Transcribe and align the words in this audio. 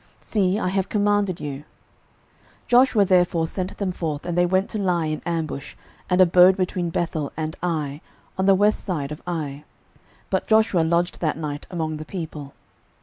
See, 0.19 0.57
I 0.57 0.69
have 0.69 0.89
commanded 0.89 1.39
you. 1.39 1.57
06:008:009 1.59 1.63
Joshua 2.67 3.05
therefore 3.05 3.45
sent 3.45 3.77
them 3.77 3.91
forth: 3.91 4.25
and 4.25 4.35
they 4.35 4.47
went 4.47 4.67
to 4.71 4.79
lie 4.79 5.05
in 5.05 5.21
ambush, 5.27 5.75
and 6.09 6.19
abode 6.19 6.57
between 6.57 6.89
Bethel 6.89 7.31
and 7.37 7.55
Ai, 7.61 8.01
on 8.35 8.47
the 8.47 8.55
west 8.55 8.83
side 8.83 9.11
of 9.11 9.21
Ai: 9.27 9.63
but 10.31 10.47
Joshua 10.47 10.79
lodged 10.81 11.19
that 11.21 11.37
night 11.37 11.67
among 11.69 11.97
the 11.97 12.05
people. 12.05 12.53